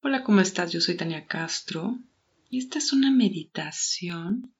Hola, 0.00 0.22
¿cómo 0.22 0.40
estás? 0.40 0.70
Yo 0.70 0.80
soy 0.80 0.96
Tania 0.96 1.26
Castro 1.26 1.98
y 2.48 2.60
esta 2.60 2.78
es 2.78 2.92
una 2.92 3.10
meditación 3.10 4.54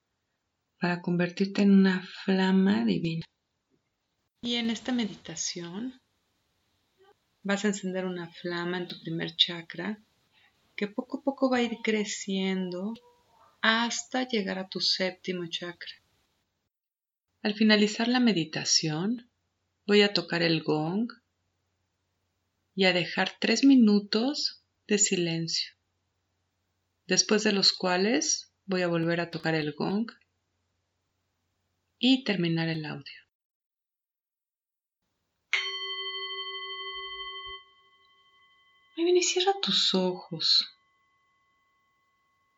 para 0.80 1.00
convertirte 1.00 1.62
en 1.62 1.70
una 1.70 2.04
flama 2.24 2.84
divina. 2.84 3.24
Y 4.42 4.56
en 4.56 4.68
esta 4.68 4.90
meditación 4.90 6.00
vas 7.44 7.64
a 7.64 7.68
encender 7.68 8.04
una 8.04 8.28
flama 8.28 8.78
en 8.78 8.88
tu 8.88 9.00
primer 9.00 9.36
chakra 9.36 10.02
que 10.74 10.88
poco 10.88 11.18
a 11.18 11.22
poco 11.22 11.48
va 11.48 11.58
a 11.58 11.62
ir 11.62 11.78
creciendo 11.84 12.94
hasta 13.60 14.26
llegar 14.26 14.58
a 14.58 14.68
tu 14.68 14.80
séptimo 14.80 15.46
chakra. 15.48 15.92
Al 17.42 17.54
finalizar 17.54 18.08
la 18.08 18.18
meditación, 18.18 19.30
voy 19.86 20.02
a 20.02 20.12
tocar 20.12 20.42
el 20.42 20.64
gong 20.64 21.12
y 22.74 22.86
a 22.86 22.92
dejar 22.92 23.36
tres 23.38 23.62
minutos 23.62 24.64
de 24.88 24.98
silencio, 24.98 25.74
después 27.06 27.44
de 27.44 27.52
los 27.52 27.72
cuales 27.72 28.52
voy 28.64 28.82
a 28.82 28.88
volver 28.88 29.20
a 29.20 29.30
tocar 29.30 29.54
el 29.54 29.74
gong 29.74 30.10
y 31.98 32.24
terminar 32.24 32.68
el 32.68 32.84
audio. 32.86 33.20
Muy 38.96 39.16
y 39.16 39.22
cierra 39.22 39.52
tus 39.62 39.94
ojos 39.94 40.66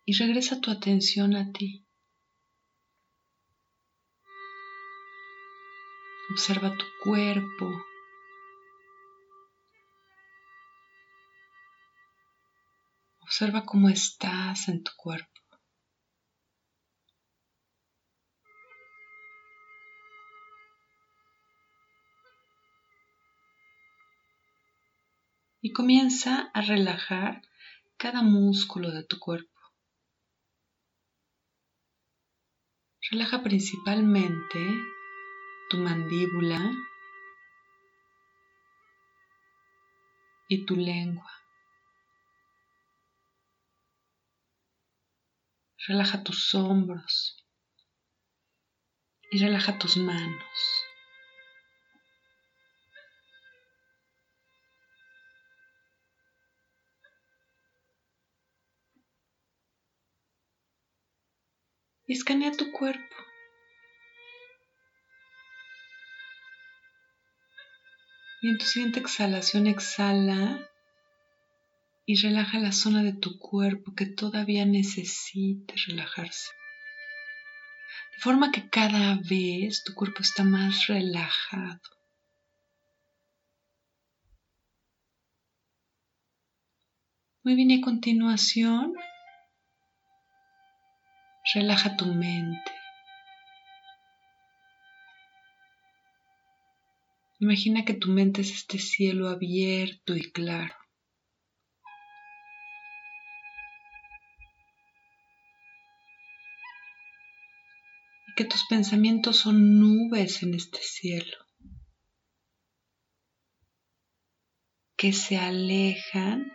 y 0.07 0.17
regresa 0.17 0.61
tu 0.61 0.71
atención 0.71 1.35
a 1.35 1.53
ti. 1.53 1.85
Observa 6.31 6.77
tu 6.77 6.85
cuerpo, 7.03 7.90
Observa 13.31 13.65
cómo 13.65 13.89
estás 13.89 14.67
en 14.67 14.83
tu 14.83 14.91
cuerpo. 14.97 15.41
Y 25.61 25.73
comienza 25.73 26.51
a 26.53 26.61
relajar 26.61 27.41
cada 27.97 28.23
músculo 28.23 28.91
de 28.91 29.05
tu 29.05 29.21
cuerpo. 29.21 29.61
Relaja 33.13 33.45
principalmente 33.45 34.59
tu 35.71 35.77
mandíbula 35.77 36.69
y 40.49 40.67
tu 40.67 40.75
lengua. 40.75 41.40
Relaja 45.87 46.23
tus 46.23 46.55
hombros 46.55 47.43
y 49.31 49.39
relaja 49.39 49.79
tus 49.79 49.97
manos. 49.97 50.85
Y 62.07 62.13
escanea 62.13 62.53
tu 62.53 62.71
cuerpo. 62.73 63.17
Y 68.43 68.49
en 68.49 68.59
tu 68.59 68.67
siguiente 68.67 69.01
exhalación 69.01 69.67
exhala 69.67 70.70
y 72.11 72.17
relaja 72.17 72.59
la 72.59 72.73
zona 72.73 73.05
de 73.05 73.13
tu 73.13 73.39
cuerpo 73.39 73.95
que 73.95 74.05
todavía 74.05 74.67
necesita 74.67 75.75
relajarse. 75.87 76.49
De 78.17 78.21
forma 78.21 78.51
que 78.51 78.69
cada 78.69 79.15
vez 79.15 79.85
tu 79.85 79.95
cuerpo 79.95 80.23
está 80.23 80.43
más 80.43 80.89
relajado. 80.89 81.79
Muy 87.45 87.55
bien, 87.55 87.71
y 87.71 87.79
a 87.79 87.81
continuación, 87.81 88.93
relaja 91.55 91.97
tu 91.97 92.07
mente. 92.07 92.73
Imagina 97.39 97.85
que 97.85 97.95
tu 97.95 98.09
mente 98.09 98.41
es 98.41 98.51
este 98.51 98.79
cielo 98.79 99.29
abierto 99.29 100.17
y 100.17 100.33
claro. 100.33 100.75
Que 108.41 108.47
tus 108.47 108.65
pensamientos 108.65 109.37
son 109.37 109.79
nubes 109.79 110.43
en 110.43 110.55
este 110.55 110.79
cielo, 110.79 111.37
que 114.97 115.13
se 115.13 115.37
alejan 115.37 116.51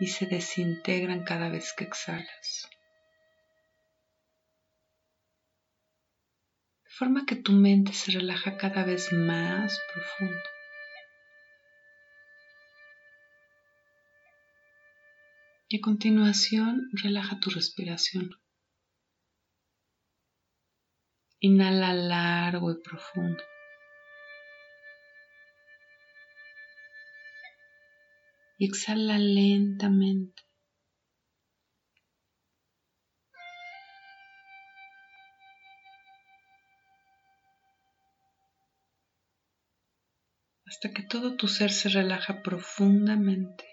y 0.00 0.08
se 0.08 0.26
desintegran 0.26 1.22
cada 1.22 1.48
vez 1.48 1.72
que 1.72 1.84
exhalas. 1.84 2.68
De 6.82 6.90
forma 6.90 7.24
que 7.24 7.36
tu 7.36 7.52
mente 7.52 7.92
se 7.92 8.10
relaja 8.10 8.56
cada 8.56 8.82
vez 8.82 9.12
más 9.12 9.80
profundo. 9.94 10.42
Y 15.68 15.76
a 15.76 15.80
continuación 15.80 16.90
relaja 17.04 17.38
tu 17.38 17.50
respiración. 17.50 18.30
Inhala 21.42 21.94
largo 21.94 22.70
y 22.70 22.82
profundo. 22.82 23.42
Y 28.58 28.66
exhala 28.66 29.18
lentamente. 29.18 30.42
Hasta 40.66 40.92
que 40.92 41.02
todo 41.02 41.36
tu 41.36 41.48
ser 41.48 41.70
se 41.72 41.88
relaja 41.88 42.42
profundamente. 42.42 43.69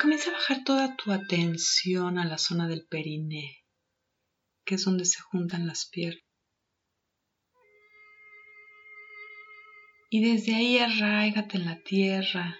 Comienza 0.00 0.30
a 0.30 0.34
bajar 0.34 0.62
toda 0.62 0.94
tu 0.94 1.10
atención 1.10 2.18
a 2.18 2.26
la 2.26 2.36
zona 2.36 2.68
del 2.68 2.86
periné, 2.86 3.64
que 4.64 4.74
es 4.74 4.84
donde 4.84 5.04
se 5.06 5.20
juntan 5.20 5.66
las 5.66 5.88
piernas. 5.88 6.22
Y 10.10 10.22
desde 10.22 10.54
ahí 10.54 10.78
arraigate 10.78 11.56
en 11.56 11.64
la 11.64 11.80
tierra. 11.82 12.56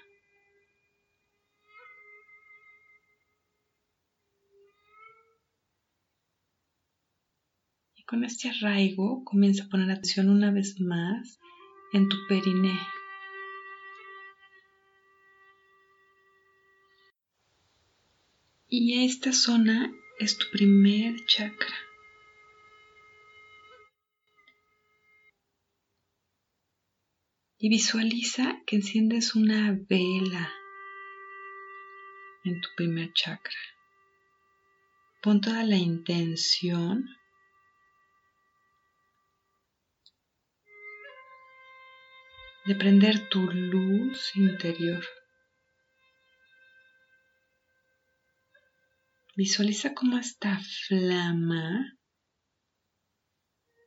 Y 7.95 8.05
con 8.05 8.25
este 8.25 8.49
arraigo 8.49 9.25
comienza 9.25 9.65
a 9.65 9.69
poner 9.69 9.91
atención 9.91 10.31
una 10.31 10.51
vez 10.51 10.81
más 10.81 11.39
en 11.93 12.09
tu 12.09 12.17
periné. 12.29 12.77
Y 18.69 19.05
esta 19.05 19.33
zona 19.33 19.93
es 20.19 20.39
tu 20.39 20.51
primer 20.51 21.25
chakra. 21.27 21.77
Y 27.59 27.69
visualiza 27.69 28.61
que 28.67 28.77
enciendes 28.77 29.37
una 29.37 29.79
vela 29.89 30.53
en 32.45 32.61
tu 32.61 32.69
primer 32.77 33.13
chakra. 33.13 33.61
Pon 35.23 35.41
toda 35.41 35.63
la 35.65 35.77
intención 35.77 37.09
de 42.67 42.75
prender 42.75 43.29
tu 43.29 43.41
luz 43.43 44.33
interior. 44.35 45.05
Visualiza 49.37 49.93
cómo 49.93 50.17
esta 50.17 50.59
flama 50.87 51.99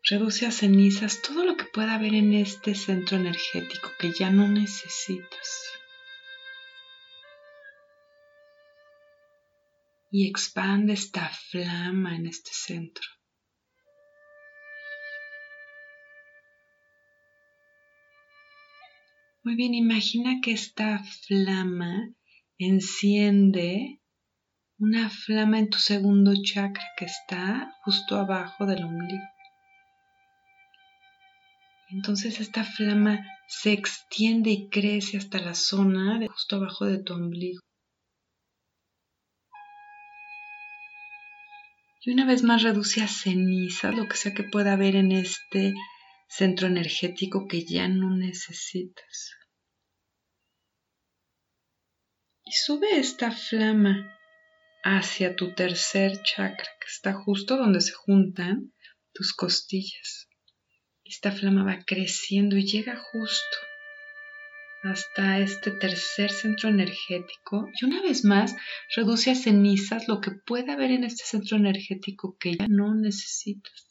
reduce 0.08 0.46
a 0.46 0.52
cenizas 0.52 1.24
todo 1.24 1.44
lo 1.44 1.58
que 1.58 1.66
pueda 1.66 1.96
haber 1.96 2.14
en 2.14 2.36
este 2.36 2.76
centro 2.76 3.18
energético 3.18 3.90
que 4.00 4.12
ya 4.12 4.30
no 4.30 4.48
necesitas. 4.48 5.50
Y 10.12 10.30
expande 10.30 10.94
esta 10.94 11.30
flama 11.30 12.16
en 12.16 12.28
este 12.28 12.52
centro. 12.54 13.08
Muy 19.42 19.56
bien, 19.56 19.74
imagina 19.74 20.42
que 20.44 20.52
esta 20.52 21.04
flama 21.26 22.14
enciende 22.60 23.99
una 24.80 25.10
flama 25.10 25.60
en 25.60 25.70
tu 25.70 25.78
segundo 25.78 26.32
chakra 26.42 26.86
que 26.98 27.06
está 27.06 27.76
justo 27.84 28.16
abajo 28.16 28.66
del 28.66 28.86
ombligo. 28.86 29.28
Entonces 31.90 32.40
esta 32.40 32.64
flama 32.64 33.20
se 33.48 33.74
extiende 33.74 34.52
y 34.52 34.70
crece 34.70 35.18
hasta 35.18 35.40
la 35.40 35.54
zona 35.54 36.18
de 36.20 36.28
justo 36.28 36.56
abajo 36.56 36.86
de 36.86 37.00
tu 37.00 37.14
ombligo. 37.14 37.60
Y 42.02 42.12
una 42.12 42.26
vez 42.26 42.44
más 42.44 42.64
reduce 42.64 43.02
a 43.02 43.08
ceniza 43.08 43.92
lo 43.92 44.08
que 44.08 44.16
sea 44.16 44.34
que 44.34 44.44
pueda 44.44 44.74
haber 44.74 44.96
en 44.96 45.12
este 45.12 45.74
centro 46.30 46.68
energético 46.68 47.48
que 47.50 47.66
ya 47.66 47.90
no 47.90 48.16
necesitas. 48.16 49.36
Y 52.46 52.52
sube 52.54 52.98
esta 52.98 53.32
flama 53.32 54.19
hacia 54.84 55.36
tu 55.36 55.54
tercer 55.54 56.22
chakra, 56.24 56.70
que 56.80 56.88
está 56.88 57.14
justo 57.14 57.58
donde 57.58 57.82
se 57.82 57.94
juntan 57.94 58.74
tus 59.14 59.34
costillas. 59.34 60.30
Esta 61.04 61.32
flama 61.32 61.64
va 61.64 61.84
creciendo 61.86 62.56
y 62.56 62.66
llega 62.66 62.96
justo 62.96 63.58
hasta 64.84 65.40
este 65.40 65.72
tercer 65.72 66.32
centro 66.32 66.70
energético 66.70 67.68
y 67.80 67.86
una 67.86 68.02
vez 68.02 68.24
más 68.24 68.56
reduce 68.96 69.32
a 69.32 69.36
cenizas 69.36 70.08
lo 70.08 70.22
que 70.22 70.32
pueda 70.32 70.74
haber 70.74 70.92
en 70.92 71.04
este 71.04 71.26
centro 71.26 71.58
energético 71.58 72.38
que 72.40 72.56
ya 72.56 72.68
no 72.68 72.96
necesitas. 72.96 73.88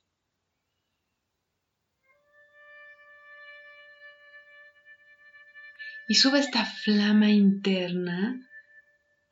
Y 6.11 6.14
sube 6.14 6.38
esta 6.38 6.64
flama 6.64 7.31
interna 7.31 8.48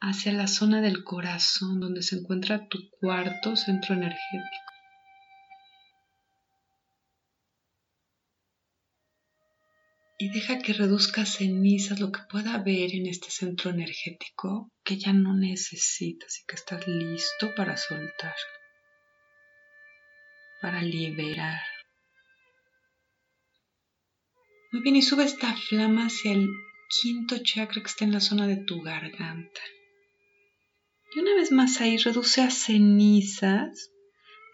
hacia 0.01 0.33
la 0.33 0.47
zona 0.47 0.81
del 0.81 1.05
corazón 1.05 1.81
donde 1.81 2.03
se 2.03 2.17
encuentra 2.17 2.69
tu 2.69 2.79
cuarto 3.01 3.57
centro 3.57 3.95
energético. 3.95 4.67
y 10.19 10.31
deja 10.31 10.59
que 10.59 10.73
reduzca 10.73 11.27
cenizas 11.27 12.01
lo 12.01 12.11
que 12.11 12.21
pueda 12.31 12.55
haber 12.55 12.95
en 12.95 13.07
este 13.07 13.31
centro 13.31 13.71
energético 13.71 14.73
que 14.83 14.97
ya 14.97 15.13
no 15.13 15.35
necesitas 15.35 16.41
y 16.41 16.47
que 16.47 16.55
estás 16.55 16.87
listo 16.89 17.55
para 17.55 17.77
soltar, 17.77 18.35
para 20.63 20.81
liberar. 20.81 21.61
Muy 24.73 24.83
bien, 24.83 24.97
y 24.97 25.03
sube 25.03 25.25
esta 25.25 25.55
flama 25.55 26.07
hacia 26.07 26.33
el 26.33 26.49
quinto 26.89 27.37
chakra 27.43 27.83
que 27.83 27.89
está 27.89 28.05
en 28.05 28.13
la 28.13 28.21
zona 28.21 28.47
de 28.47 28.57
tu 28.57 28.83
garganta. 28.83 29.61
Y 31.15 31.21
una 31.21 31.35
vez 31.35 31.53
más 31.53 31.81
ahí 31.81 31.97
reduce 31.99 32.43
a 32.43 32.51
cenizas 32.51 33.91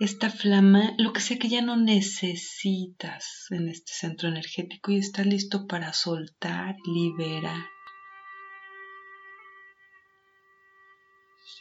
esta 0.00 0.30
flama, 0.30 0.94
lo 0.98 1.12
que 1.12 1.20
sea 1.20 1.38
que 1.38 1.48
ya 1.48 1.62
no 1.62 1.76
necesitas 1.76 3.46
en 3.50 3.68
este 3.68 3.92
centro 3.92 4.28
energético 4.28 4.90
y 4.90 4.98
estás 4.98 5.26
listo 5.26 5.66
para 5.66 5.92
soltar, 5.92 6.74
liberar. 6.84 7.66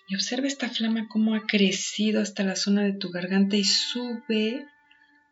Y 0.07 0.15
observa 0.15 0.47
esta 0.47 0.69
flama 0.69 1.07
cómo 1.07 1.35
ha 1.35 1.45
crecido 1.45 2.21
hasta 2.21 2.43
la 2.43 2.55
zona 2.55 2.81
de 2.83 2.93
tu 2.93 3.11
garganta 3.11 3.55
y 3.55 3.63
sube 3.63 4.65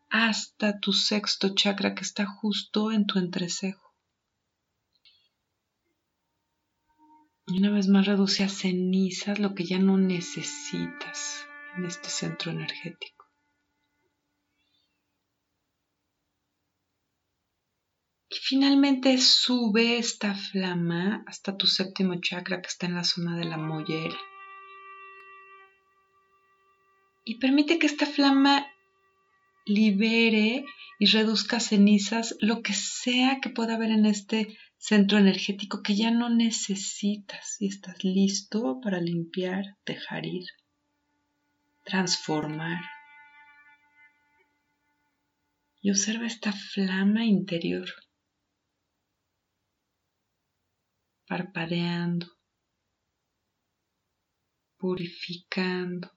hasta 0.08 0.78
tu 0.78 0.92
sexto 0.92 1.54
chakra 1.54 1.94
que 1.94 2.02
está 2.02 2.26
justo 2.26 2.92
en 2.92 3.06
tu 3.06 3.18
entrecejo. 3.18 3.89
Y 7.50 7.58
una 7.58 7.70
vez 7.70 7.88
más 7.88 8.06
reduce 8.06 8.44
a 8.44 8.48
cenizas 8.48 9.40
lo 9.40 9.56
que 9.56 9.64
ya 9.64 9.80
no 9.80 9.96
necesitas 9.96 11.48
en 11.76 11.84
este 11.84 12.08
centro 12.08 12.52
energético. 12.52 13.26
Y 18.28 18.36
finalmente 18.36 19.18
sube 19.18 19.98
esta 19.98 20.32
flama 20.36 21.24
hasta 21.26 21.56
tu 21.56 21.66
séptimo 21.66 22.20
chakra 22.20 22.62
que 22.62 22.68
está 22.68 22.86
en 22.86 22.94
la 22.94 23.02
zona 23.02 23.36
de 23.36 23.44
la 23.44 23.56
mollera. 23.56 24.16
Y 27.24 27.40
permite 27.40 27.80
que 27.80 27.86
esta 27.86 28.06
flama 28.06 28.64
libere 29.66 30.64
y 31.00 31.06
reduzca 31.06 31.58
cenizas 31.58 32.36
lo 32.40 32.62
que 32.62 32.74
sea 32.74 33.40
que 33.40 33.50
pueda 33.50 33.74
haber 33.74 33.90
en 33.90 34.06
este 34.06 34.56
centro 34.80 35.18
energético 35.18 35.82
que 35.82 35.94
ya 35.94 36.10
no 36.10 36.28
necesitas 36.28 37.60
y 37.60 37.68
estás 37.68 38.02
listo 38.02 38.80
para 38.80 39.00
limpiar, 39.00 39.76
dejar 39.84 40.26
ir 40.26 40.46
transformar. 41.84 42.82
Y 45.82 45.90
observa 45.90 46.26
esta 46.26 46.52
flama 46.52 47.24
interior 47.24 47.88
parpadeando, 51.26 52.26
purificando. 54.76 56.10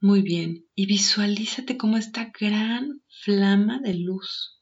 Muy 0.00 0.22
bien, 0.22 0.64
y 0.76 0.86
visualízate 0.86 1.76
como 1.76 1.96
esta 1.96 2.30
gran 2.38 3.02
flama 3.24 3.80
de 3.80 3.94
luz, 3.94 4.56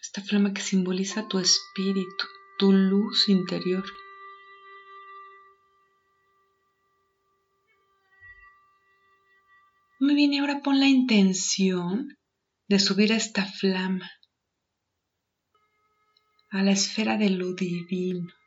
esta 0.00 0.22
flama 0.22 0.52
que 0.52 0.60
simboliza 0.60 1.28
tu 1.28 1.38
espíritu, 1.38 2.26
tu 2.58 2.72
luz 2.72 3.28
interior. 3.28 3.84
Muy 10.00 10.16
bien, 10.16 10.32
y 10.32 10.38
ahora 10.38 10.60
pon 10.64 10.80
la 10.80 10.88
intención 10.88 12.18
de 12.66 12.80
subir 12.80 13.12
esta 13.12 13.44
flama, 13.44 14.10
a 16.50 16.64
la 16.64 16.72
esfera 16.72 17.16
de 17.16 17.30
lo 17.30 17.52
divino. 17.54 18.37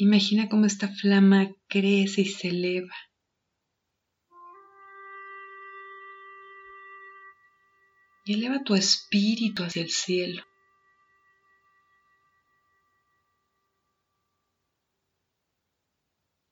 Imagina 0.00 0.48
cómo 0.48 0.64
esta 0.64 0.88
flama 0.88 1.52
crece 1.68 2.22
y 2.22 2.24
se 2.24 2.48
eleva 2.48 2.96
y 8.24 8.32
eleva 8.32 8.64
tu 8.64 8.74
espíritu 8.74 9.62
hacia 9.62 9.82
el 9.82 9.90
cielo. 9.90 10.42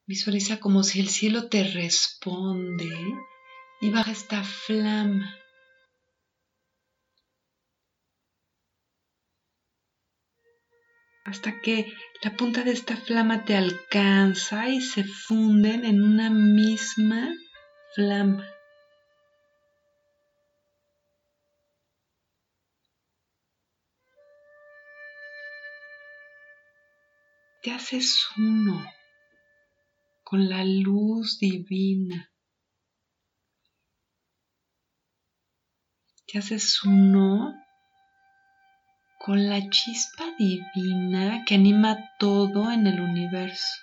Visualiza 0.06 0.60
como 0.60 0.82
si 0.82 1.00
el 1.00 1.08
cielo 1.08 1.48
te 1.48 1.64
responde 1.64 2.94
y 3.80 3.88
baja 3.88 4.10
esta 4.10 4.44
flama. 4.44 5.34
Hasta 11.28 11.60
que 11.60 11.92
la 12.22 12.30
punta 12.36 12.64
de 12.64 12.72
esta 12.72 12.96
flama 12.96 13.44
te 13.44 13.54
alcanza 13.54 14.68
y 14.70 14.80
se 14.80 15.04
funden 15.04 15.84
en 15.84 16.02
una 16.02 16.30
misma 16.30 17.28
flama. 17.94 18.48
te 27.60 27.72
haces 27.72 28.26
uno 28.38 28.82
con 30.22 30.48
la 30.48 30.64
luz 30.64 31.38
divina. 31.38 32.32
Te 36.26 36.38
haces 36.38 36.82
uno 36.84 37.54
con 39.28 39.46
la 39.46 39.60
chispa 39.68 40.24
divina 40.38 41.44
que 41.44 41.56
anima 41.56 41.98
todo 42.18 42.72
en 42.72 42.86
el 42.86 42.98
universo. 42.98 43.74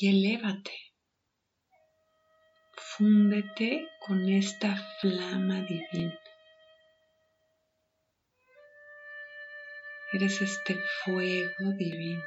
y 0.00 0.08
elévate. 0.08 0.72
Fúndete 2.72 3.86
con 4.04 4.28
esta 4.28 4.76
flama 5.00 5.60
divina. 5.62 6.27
Eres 10.10 10.40
este 10.40 10.74
fuego 11.04 11.72
divino. 11.76 12.24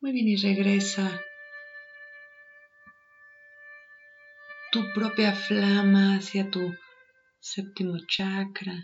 Muy 0.00 0.12
bien, 0.12 0.28
y 0.28 0.36
regresa 0.36 1.20
tu 4.72 4.92
propia 4.94 5.32
flama 5.34 6.16
hacia 6.16 6.50
tu 6.50 6.74
séptimo 7.52 7.96
chakra 8.08 8.76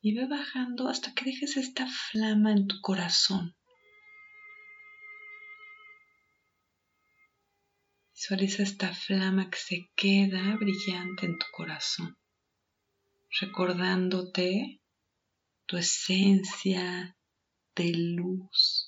y 0.00 0.14
ve 0.16 0.26
bajando 0.26 0.88
hasta 0.88 1.12
que 1.14 1.26
dejes 1.26 1.56
esta 1.56 1.86
flama 1.86 2.52
en 2.52 2.66
tu 2.66 2.76
corazón. 2.80 3.54
Visualiza 8.14 8.62
esta 8.62 8.94
flama 8.94 9.50
que 9.50 9.58
se 9.58 9.90
queda 9.94 10.56
brillante 10.56 11.26
en 11.26 11.38
tu 11.38 11.46
corazón, 11.52 12.16
recordándote 13.40 14.80
tu 15.66 15.76
esencia 15.76 17.16
de 17.76 17.92
luz. 18.16 18.87